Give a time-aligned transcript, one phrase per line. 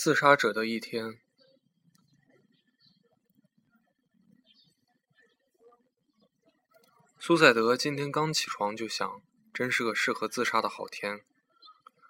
[0.00, 1.18] 自杀者的一天。
[7.18, 9.20] 苏赛德今天刚起床就想，
[9.52, 11.22] 真是个适合自杀的好天。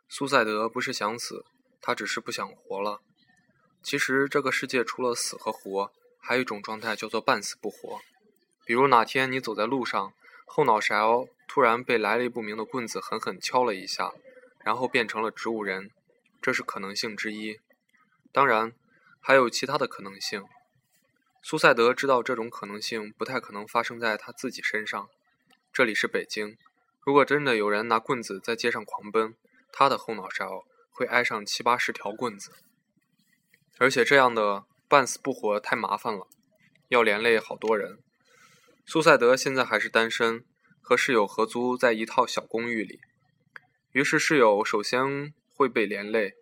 [0.07, 1.47] 苏赛德不是想死，
[1.81, 3.01] 他只是不想活了。
[3.83, 8.03] 其实这个世界除了死和活，还有一种状态叫做半死不活。
[8.67, 10.13] 比如哪天你走在路上，
[10.45, 14.13] 后脑勺突然被来历不明的棍子狠狠敲了一下，
[14.63, 15.91] 然后变成了植物人，
[16.43, 17.59] 这是可能性之一。
[18.33, 18.73] 当然，
[19.21, 20.43] 还有其他的可能性。
[21.43, 25.09] 苏赛德知道这种可能性不太可能发生在他自己身上。
[25.73, 26.57] 这里是北京，
[27.01, 29.35] 如果真的有人拿棍子在街上狂奔，
[29.73, 32.51] 他的后脑勺会挨上七八十条棍子。
[33.79, 36.27] 而且这样的半死不活太麻烦了，
[36.89, 37.99] 要连累好多人。
[38.85, 40.45] 苏赛德现在还是单身，
[40.81, 43.01] 和室友合租在一套小公寓里。
[43.93, 46.35] 于是室友首先会被连累。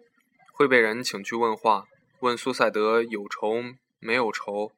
[0.56, 1.87] 会被人请去问话，
[2.20, 3.62] 问苏赛德有仇
[3.98, 4.72] 没有仇，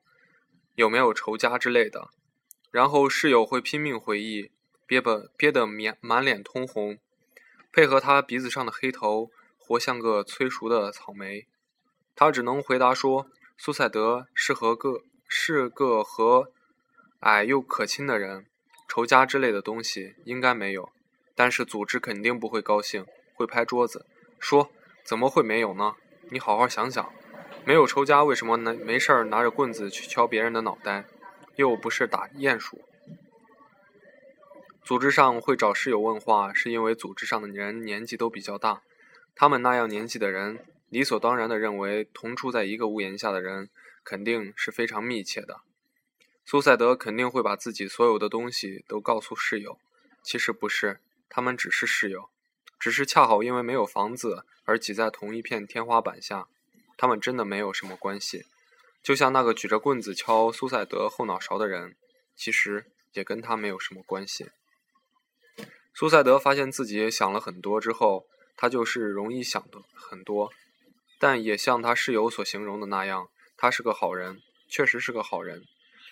[0.74, 2.08] 有没有仇家之类的。
[2.72, 4.50] 然后室友会拼命回忆，
[4.88, 6.98] 憋得憋得满满脸通红，
[7.70, 11.46] 配合他鼻子上的黑头，活像个催熟的草莓。
[12.16, 16.50] 他只能回答说：“苏赛德是和个是个和
[17.20, 18.46] 矮又可亲的人，
[18.88, 20.90] 仇家之类的东西应该没有。
[21.36, 24.04] 但是组织肯定不会高兴，会拍桌子
[24.40, 24.72] 说。”
[25.08, 25.94] 怎么会没有呢？
[26.28, 27.10] 你好好想想，
[27.64, 31.06] 没有仇家为什么拿没事儿拿着棍子去敲别人的脑袋？
[31.56, 32.84] 又不是打鼹鼠。
[34.84, 38.82] 组织上会找室友问话，是因为组织上的人年纪都比较大，
[39.34, 43.70] 他们那样年纪的人，理所当然的认为同住在一个屋檐下的人
[44.04, 45.62] 肯定是非常密切的。
[46.44, 49.78] 苏赛德肯定会把自己所有的东西都告诉室友，
[50.22, 52.28] 其实不是，他们只是室友。
[52.78, 56.46] 只是恰好因为没有房子而挤在同一片天花板下，
[56.96, 58.44] 他们真的没有什么关系。
[59.02, 61.96] 就像那个举着棍子敲苏赛德后脑勺的人，
[62.36, 64.50] 其实也跟他没有什么关系。
[65.94, 70.52] 苏赛德发现自己想了很多之后，他就是容易想的很多，
[71.18, 75.64] 但也像他室友所形容的那样，他是个好人，确实是个好人，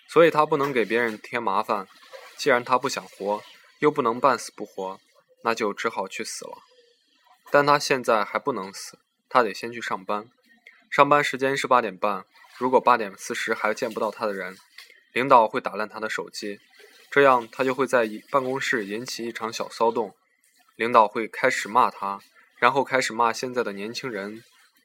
[0.09, 1.87] 所以他不能给别人添麻烦。
[2.35, 3.41] 既然他不想活，
[3.79, 4.99] 又不能半死不活。
[5.43, 6.57] 那就只好去死了，
[7.51, 8.99] 但他现在还不能死，
[9.29, 10.29] 他得先去上班。
[10.89, 12.25] 上班时间是八点半，
[12.57, 14.57] 如果八点四十还见不到他的人，
[15.13, 16.59] 领导会打烂他的手机，
[17.11, 20.15] 这样他就会在办公室引起一场小骚动。
[20.75, 22.19] 领导会开始骂他，
[22.57, 24.43] 然后开始骂现在的年轻人，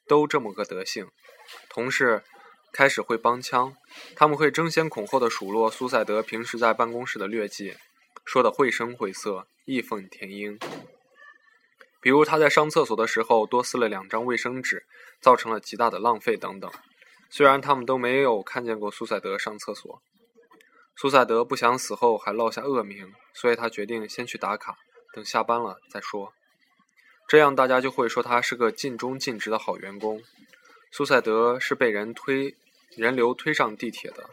[0.09, 1.09] 都这么个德行。
[1.69, 2.25] 同事
[2.73, 3.77] 开始会帮腔，
[4.17, 7.77] 他们会争先恐后的数落苏赛德平时在办公室的劣迹。
[8.33, 10.59] 说的绘声绘色，义愤填膺。
[12.01, 14.87] 比如他在上厕所的时候多撕了两张卫生纸，
[15.21, 16.73] 造成了极大的浪费等等。
[17.29, 20.01] 虽然他们都没有看见过苏赛德上厕所，
[20.97, 24.79] 苏赛德不想死后还落下恶名，所以他决定先去打卡，
[25.15, 26.33] 等下班了再说。
[27.29, 30.23] 这样大家就会说他是个尽忠尽职的好员工。
[30.91, 32.57] 苏赛德是被人推
[32.97, 34.31] 人流推上地铁的，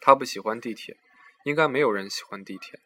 [0.00, 0.96] 他不喜欢地铁，
[1.44, 2.80] 应该没有人喜欢地铁。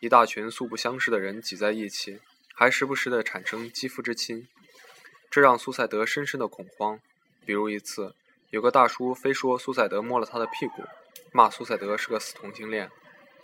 [0.00, 2.20] 一大群素不相识的人挤在一起，
[2.54, 4.46] 还时不时的产生肌肤之亲，
[5.28, 7.00] 这让苏赛德深深的恐慌。
[7.44, 8.14] 比如一次，
[8.50, 10.84] 有个大叔非说苏赛德摸了他的屁股，
[11.32, 12.88] 骂苏赛德是个死同性恋。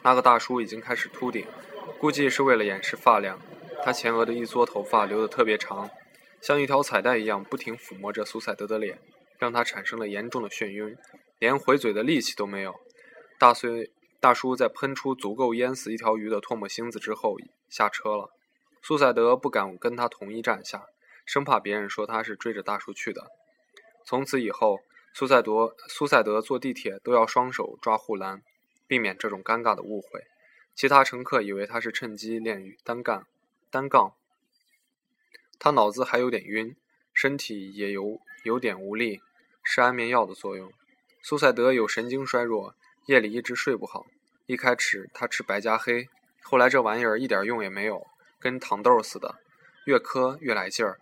[0.02, 1.44] 那个大叔已经开始秃顶，
[1.98, 3.40] 估计是为了掩饰发量。
[3.82, 5.90] 他前额的一撮头发留得特别长，
[6.40, 9.00] 像一条彩带一样不停抚摸着苏赛德的脸，
[9.38, 10.96] 让他产生了严重的眩晕，
[11.40, 12.78] 连回嘴的力气都没有。
[13.40, 13.90] 大岁。
[14.24, 17.36] 大叔在喷出足够淹死一条鱼的唾沫星子之后
[17.68, 18.30] 下车了。
[18.80, 20.86] 苏赛德不敢跟他同一站下，
[21.26, 23.30] 生怕别人说他是追着大叔去的。
[24.02, 24.80] 从此以后，
[25.12, 28.42] 苏赛德苏赛德坐地铁都要双手抓护栏，
[28.86, 30.24] 避免这种尴尬的误会。
[30.74, 33.26] 其他乘客以为他是趁机练单杠，
[33.70, 34.14] 单杠。
[35.58, 36.74] 他脑子还有点晕，
[37.12, 39.20] 身体也有有点无力，
[39.62, 40.72] 是安眠药的作用。
[41.22, 42.74] 苏赛德有神经衰弱。
[43.06, 44.06] 夜里一直睡不好。
[44.46, 46.08] 一开始他吃白加黑，
[46.42, 48.06] 后来这玩意儿一点用也没有，
[48.38, 49.36] 跟糖豆似的，
[49.86, 50.98] 越磕越来劲儿。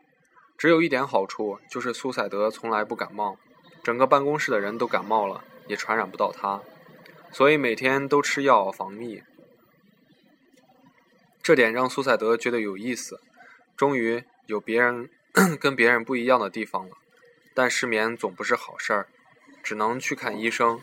[0.56, 3.36] 只有一点好处，就是苏赛德从来不感冒，
[3.82, 6.62] 整个办公室的人都感冒了，也传染不到他，
[7.32, 9.24] 所以每天都吃药防疫。
[11.42, 13.20] 这点让苏赛德觉得有意思，
[13.76, 15.10] 终于有别人
[15.58, 16.96] 跟别人不一样的地方了。
[17.52, 19.08] 但失眠总不是好事儿，
[19.64, 20.80] 只能去看医生。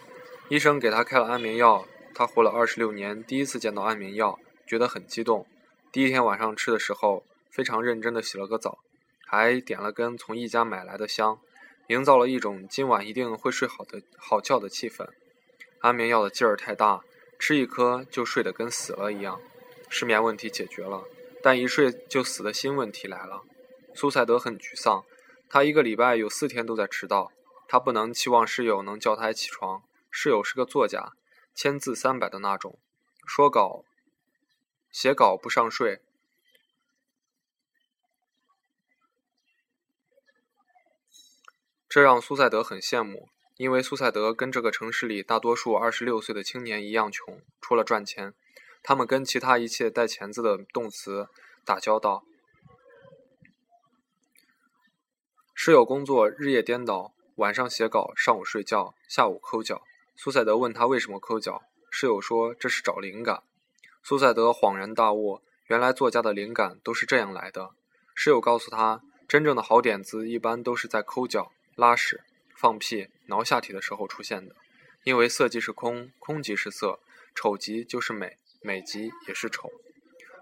[0.49, 5.45] 医生给他开了安眠药，他活了二十六年，第一次见到安眠药，觉得很激动。
[5.91, 8.79] 第一天晚上吃的时候，非常认真的洗了个澡，
[9.25, 11.39] 还点了根从一家买来的香，
[11.87, 15.07] 营造了一种今晚一定会睡好的好觉的气氛。
[15.79, 17.01] 安眠药的劲儿太大，
[17.39, 19.39] 吃一颗就睡得跟死了一样。
[19.89, 21.03] 失眠问题解决了，
[21.41, 23.41] 但一睡就死的新问题来了。
[23.95, 25.03] 苏赛德很沮丧，
[25.49, 27.31] 他一个礼拜有四天都在迟到。
[27.67, 29.83] 他不能期望室友能叫他起床。
[30.11, 31.13] 室友是个作家，
[31.61, 32.79] 千字三百的那种，
[33.27, 33.83] 说稿、
[34.93, 36.01] 写稿不上税。
[41.89, 43.27] 这让苏塞德很羡慕，
[43.57, 48.33] 因为苏塞德跟这个城市里大多数二十六岁的青年一样穷，除了赚钱，
[48.81, 51.27] 他们跟其他一切带“钱”字的动词
[51.65, 52.23] 打交道。
[55.53, 59.88] 室友工作日夜颠倒，晚上写稿，上午睡觉，下午抠脚。
[60.21, 63.41] 苏赛德问他为什么抠脚，室友说这是找灵感。
[64.03, 67.69] 苏赛德恍然大悟，原来作家的灵感都是这样来的。
[68.13, 71.53] 室友告诉他，真正的好点子一般都是在抠脚。
[71.77, 72.19] 拉屎、
[72.53, 74.53] 放屁、挠下体的时候出现的，
[75.05, 76.99] 因为色即是空，空即是色，
[77.33, 79.71] 丑即就是美，美即也是丑。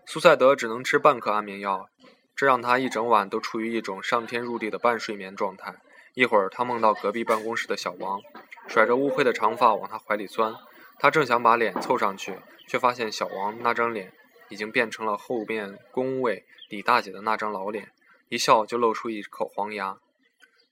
[0.07, 1.88] 苏赛德只能吃半颗安眠药，
[2.35, 5.75] 这让他一整晚都处于一种上天入地的半睡眠状态。
[6.15, 8.19] 一会儿，他梦到隔壁办公室的小王，
[8.68, 10.54] 甩着乌黑的长发往他怀里钻，
[11.00, 12.38] 他正想把脸凑上去，
[12.68, 14.14] 却发现小王那张脸
[14.50, 17.92] 已经变成了后面工位李大姐的那张老脸，
[18.30, 19.98] 一笑就露出一口黄牙。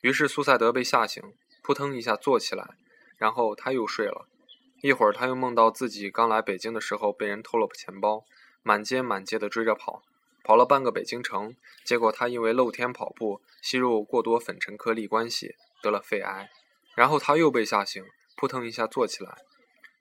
[0.01, 1.23] 于是苏赛德被吓醒，
[1.63, 2.75] 扑腾一下坐起来，
[3.17, 4.27] 然后他又睡了。
[4.81, 8.23] 一会儿他又梦到自己刚来北京的时候被人偷了钱包，
[8.61, 10.03] 满街满街的追着跑，
[10.43, 16.51] 跑了半个北京城，结果他因为露天跑步吸入过多粉尘颗粒关系得了肺癌。
[16.95, 18.03] 然后他又被吓醒，
[18.35, 19.37] 扑腾一下坐起来。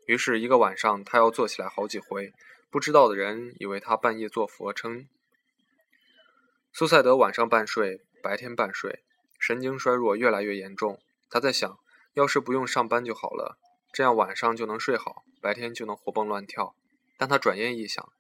[0.07, 2.33] 于是一个晚上他要坐起来好几回，
[2.71, 5.09] 不知道的人以为他半夜做俯卧撑。
[6.73, 9.03] 苏塞德晚上半睡，白天半睡。
[9.39, 11.79] 神经衰弱越来越严重，他在想，
[12.15, 13.59] 要是不用上班就好了，
[13.93, 16.75] 这样晚上就能睡好，白天就能活蹦乱跳。
[17.19, 18.11] 但他转念一想，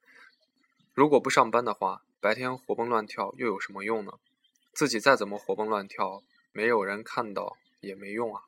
[0.92, 4.12] 如果不上班的话，白天活蹦乱跳又有什么用呢？
[4.72, 6.22] 自己再怎么活蹦乱跳，
[6.52, 8.42] 没有人看到也没用啊。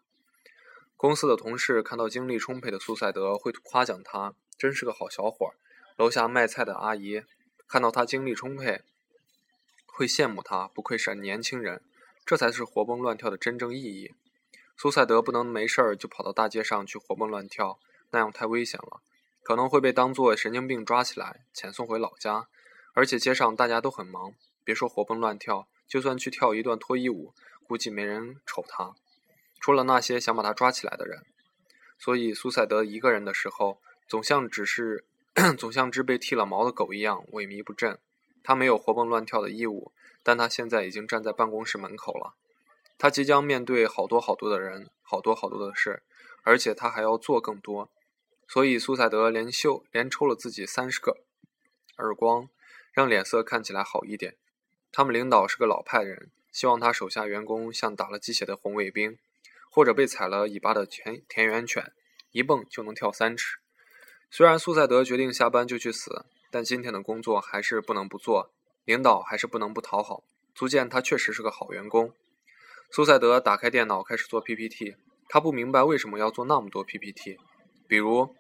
[0.97, 5.53] 公司的同事看到精力充沛的苏赛德，会夸奖他，真是个好小伙。
[5.97, 7.23] 楼下卖菜的阿姨
[7.69, 8.83] 看到他精力充沛，
[9.87, 11.83] 会羡慕他，不愧是年轻人。
[12.25, 14.15] 这才是活蹦乱跳的真正意义。
[14.77, 17.79] 苏赛德不能没事儿就跑到大街上去活蹦乱跳，
[18.11, 19.01] 那样太危险了，
[19.43, 22.49] 可能会被当作神经病抓起来，遣送回老家。
[22.95, 24.33] 而且街上大家都很忙，
[24.65, 27.33] 别说活蹦乱跳，就算去跳一段脱衣舞，
[27.67, 28.95] 估计没人瞅他，
[29.61, 31.25] 除了那些想把他抓起来的人。
[31.99, 35.05] 所以苏赛德一个人的时候，总像只是
[35.59, 37.99] 总像只被剃了毛的狗一样萎靡不振。
[38.43, 39.93] 他没有活蹦乱跳的义务。
[40.23, 42.35] 但他现在已经站在办公室门口了，
[42.99, 46.03] 他即将面对好多好多的人，好多好多的事，
[46.43, 47.89] 而且他还要做更多。
[48.49, 51.19] 所以苏赛德连秀连抽了自己三十个
[51.99, 52.49] 耳光，
[52.91, 54.35] 让脸色看起来好一点。
[54.91, 59.17] 他们领导是个老派人，希望他手下员工像打了鸡血的红卫兵，
[59.77, 61.93] 或者被踩了尾巴的田田园犬，
[62.31, 63.59] 一蹦就能跳三尺。
[64.31, 68.55] 虽然苏赛德决定下班就去死，但今天的工作还是不能不做。
[68.87, 70.23] 领导还是不能不讨好，
[70.55, 72.15] 足见他确实是个好员工。
[72.91, 74.97] 苏赛德打开电脑开始做 PPT，
[75.29, 77.37] 他不明白为什么要做那么多 PPT。
[77.87, 78.35] 比如，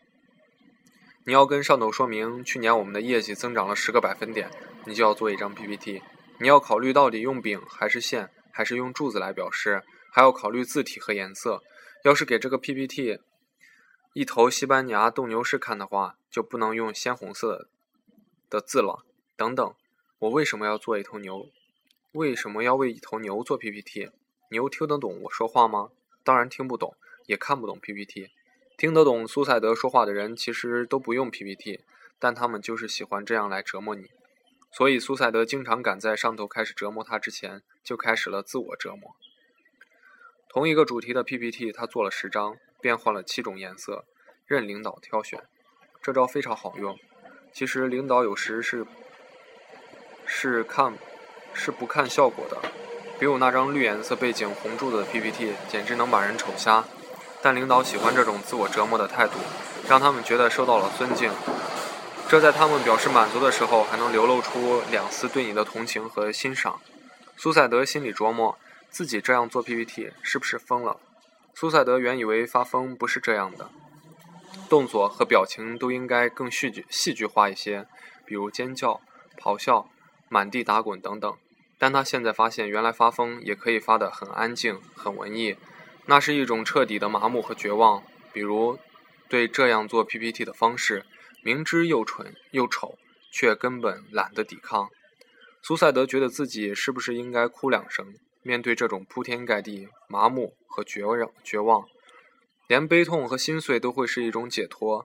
[1.26, 4.50] 你要跟上头说明去年我们的业绩增长了十个百分点，
[4.86, 6.02] 你就要做一张 PPT。
[6.40, 9.82] 你要考虑到底用饼还是线，还是用柱子来表示，
[10.16, 11.62] 还要考虑字体和颜色。
[12.02, 13.20] 要是给这个 PPT
[14.14, 17.68] 一头西班牙斗牛士看的话，就不能用鲜红色
[18.48, 19.04] 的字了，
[19.36, 19.74] 等等。
[20.20, 21.50] 我为什么要做一头牛？
[22.12, 24.10] 为什么要为一头牛做 PPT？
[24.52, 25.90] 牛听得懂我说话吗？
[26.24, 26.96] 当然听不懂，
[27.26, 28.30] 也看不懂 PPT。
[28.78, 31.80] 听得懂苏赛德说话的人其实都不用 PPT，
[32.18, 34.06] 但他们就是喜欢这样来折磨你。
[34.72, 39.14] 所以苏塞德经常赶在上头开始折磨他之前，就开始了自我折磨。
[40.56, 44.06] 同一个主题的 PPT，他做了十张，变换了七种颜色，
[44.46, 45.38] 任领导挑选。
[46.00, 46.98] 这招非常好用。
[47.52, 48.86] 其实领导有时是。
[50.24, 50.96] 是看，
[51.52, 52.56] 是不看效果的。
[53.18, 56.82] 比如那张绿颜色背景红柱子的 PPT，简直能把人丑瞎。
[57.42, 59.34] 但领导喜欢这种自我折磨的态度，
[59.86, 61.30] 让他们觉得受到了尊敬。
[62.30, 66.80] 这在他们表示满足的时候，还能流露出两丝对你的同情和欣赏。
[67.36, 68.58] 苏赛德心里琢磨，
[68.90, 71.00] 自己这样做 PPT 是不是疯了？
[71.54, 73.70] 苏塞德原以为发疯不是这样的，
[74.68, 77.86] 动作和表情都应该更戏剧戏剧化一些，
[78.24, 79.00] 比如尖叫、
[79.38, 79.90] 咆哮。
[80.28, 81.38] 满地打滚等等，
[81.78, 85.56] 但他现在发现，原来发疯也可以发得很安静、很文艺，
[86.06, 88.02] 那是一种彻底的麻木和绝望。
[88.32, 88.76] 比如，
[89.28, 91.06] 对这样做 PPT 的方式，
[91.44, 92.98] 明知又蠢又丑，
[93.30, 94.90] 却根本懒得抵抗。
[95.62, 98.16] 苏塞德觉得自己是不是应该哭两声？
[98.46, 101.84] 面对这种铺天盖地、麻木和绝望，绝望，
[102.68, 105.04] 连悲痛和心碎都会是一种解脱。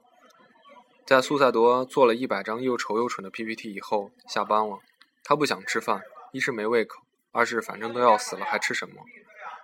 [1.07, 4.77] 在苏塞德做了一百张又丑又蠢的 PPT 以后，下班了，
[5.23, 6.03] 他不想吃饭。
[6.31, 9.03] 一是没胃口，二是反正都要死了，还吃什么？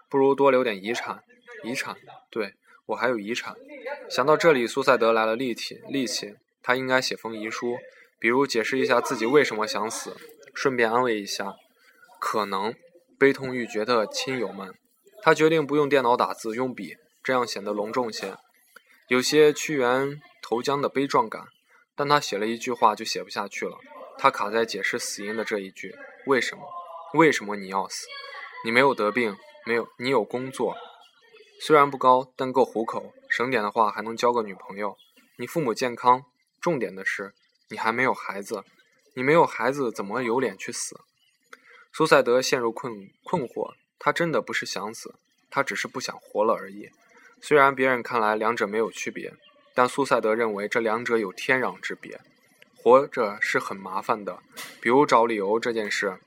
[0.09, 1.23] 不如多留点遗产。
[1.63, 1.95] 遗产，
[2.31, 2.55] 对
[2.87, 3.55] 我还有遗产。
[4.09, 6.33] 想到这里，苏塞德来了力气，力气。
[6.63, 7.77] 他应该写封遗书，
[8.19, 10.17] 比如解释一下自己为什么想死，
[10.55, 11.53] 顺便安慰一下
[12.19, 12.73] 可能
[13.17, 14.73] 悲痛欲绝的亲友们。
[15.21, 18.35] 他决定不用电脑打字，用笔，这样显得隆重些，
[19.07, 21.45] 有些屈原投江的悲壮感。
[21.95, 23.75] 但他写了一句话就写不下去了，
[24.19, 25.95] 他卡在解释死因的这一句。
[26.27, 26.63] 为什么？
[27.15, 28.05] 为什么你要死？
[28.63, 30.77] 你没有得病，没有你有工作，
[31.59, 33.13] 虽然不高，但够糊口。
[33.29, 34.95] 省点的话，还能交个女朋友。
[35.37, 36.23] 你父母健康，
[36.61, 37.33] 重点的是
[37.69, 38.63] 你还没有孩子。
[39.15, 40.95] 你没有孩子，怎么有脸去死？
[41.97, 43.73] 苏赛德陷入困困惑。
[43.97, 45.15] 他真的不是想死，
[45.49, 46.91] 他只是不想活了而已。
[47.41, 49.33] 虽然别人看来两者没有区别，
[49.73, 52.21] 但苏赛德认为这两者有天壤之别。
[52.75, 54.37] 活着是很麻烦的，
[54.79, 56.19] 比如找理由这件事。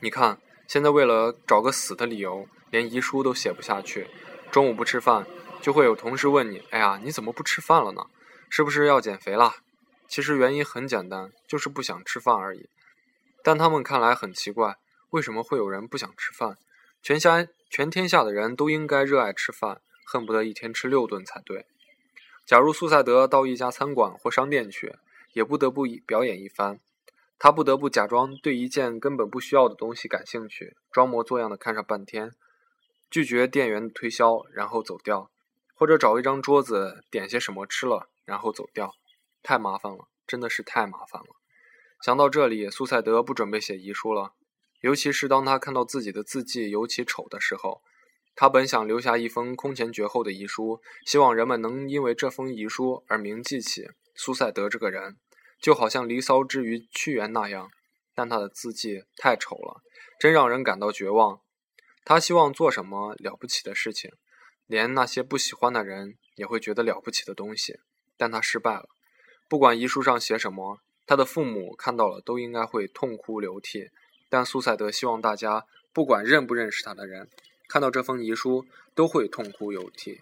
[0.00, 4.08] 你看，现在为了找个死的理由，连遗书都写不下去。
[4.50, 5.24] 中午不吃饭，
[5.62, 8.06] 就会有同事问你：“哎呀，你怎么不吃饭了呢？
[8.50, 9.58] 是不是要减肥了？”
[10.10, 12.68] 其实原因很简单，就是不想吃饭而已。
[13.46, 14.76] 但他们看来很奇怪，
[15.10, 16.58] 为什么会有人不想吃饭？
[17.00, 21.64] 全下全天下的人都应该热爱吃饭，恨不得一天吃六顿才对。
[22.44, 24.96] 假如苏塞德到一家餐馆或商店去。
[25.32, 26.80] 也不得不表演一番，
[27.38, 32.32] 他不得不假装对一件根本不需要的东西感兴趣，装模作样的看上半天，
[33.10, 35.30] 拒绝店员的推销，然后走掉，
[35.74, 38.94] 或者找一张桌子点些什么吃了，然后走掉。
[39.42, 41.35] 太麻烦了，真的是太麻烦了。
[42.02, 44.34] 想到这里，苏塞德不准备写遗书了，
[44.80, 47.82] 尤其是当他看到自己的字迹尤其丑的时候。
[48.38, 55.16] 他本想留下一封空前绝后的遗书，希望人们能因为这封遗书而铭记起苏塞德这个人。
[55.58, 57.70] 就好像《离骚》之于屈原那样，
[58.14, 59.80] 但他的字迹太丑了，
[60.20, 61.40] 真让人感到绝望。
[62.04, 64.10] 他希望做什么了不起的事情，
[64.66, 67.80] 连那些不喜欢的人也会觉得了不起的东西，
[68.18, 68.90] 但他失败了。
[69.48, 73.90] 不管遗书上写什么，他的父母看到了都应该会痛哭流涕。
[74.28, 77.28] 但苏塞德希望大家，不管认不认识他的人，
[77.68, 80.20] 看到这封遗书都会痛哭流涕。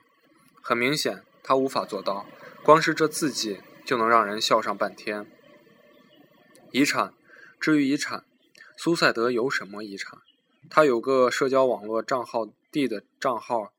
[0.62, 2.26] 很明显，他无法做到。
[2.62, 3.60] 光是这字迹。
[3.84, 5.30] 就能让人笑上半天。
[6.72, 7.12] 遗产，
[7.60, 8.24] 至于遗产，
[8.78, 10.20] 苏塞德有什么遗产？
[10.70, 13.74] 他有个社交网络账号 D 的账号，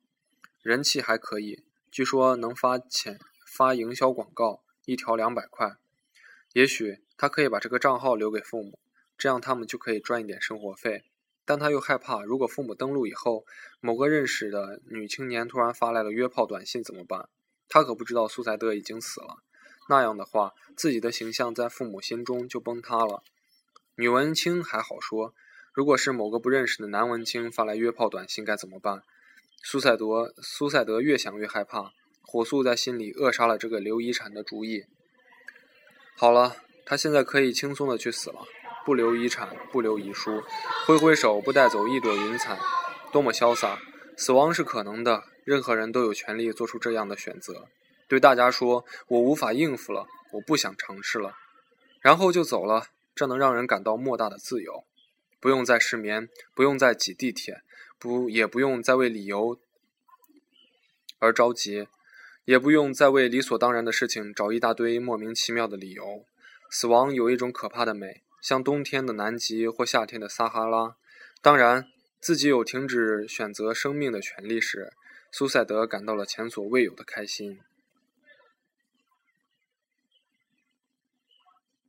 [0.61, 5.75] 人气还可以，据说能发钱发营销广告，一条两百块。
[6.55, 8.79] 也许他可以把这个账号留给父母，
[9.17, 11.03] 这样他们就可以赚一点生活费。
[11.43, 13.45] 但他又害怕，如果父母登录以后，
[13.81, 17.27] 某个认识的女青年突然发来了约炮短信怎么办？
[17.67, 19.43] 他可不知道苏赛德已经死了。
[19.89, 23.21] 那样的话，自己的形象在父母心中就崩塌了。
[23.97, 25.35] 女文青还好说，
[25.73, 29.03] 如果是某个不认识的男文青发来约炮短信，该怎么办？
[29.61, 34.85] 苏赛德苏赛德越想越害怕，火速在心里扼杀了这个留遗产的主意。
[36.17, 36.55] 好了，
[36.85, 38.47] 他现在可以轻松的去死了，
[38.85, 40.41] 不留遗产，不留遗书，
[40.87, 42.57] 挥挥手不带走一朵云彩，
[43.11, 43.79] 多么潇洒！
[44.15, 47.67] 死亡是可能的，任何人都有权利做出这样的选择。
[48.07, 51.35] 对大家说：“我无法应付了，我不想尝试了。”
[51.99, 52.87] 然后就走了。
[53.13, 54.83] 这能让人感到莫大的自由，
[55.39, 57.61] 不用再失眠，不用再挤地铁，
[57.97, 59.57] 不也不用再为理由
[61.19, 61.87] 而着急，
[62.45, 66.25] 也不用再为理所当然的事情找一大堆莫名其妙的理由。
[66.69, 70.95] 死亡有一种可怕的美，像冬天的南极或夏天的撒哈拉。
[71.41, 71.87] 当然，
[72.19, 74.93] 自己有停止选择生命的权利时。
[75.31, 77.59] 苏赛德感到了前所未有的开心。